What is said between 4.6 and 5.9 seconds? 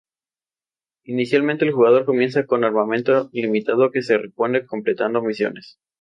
completando misiones.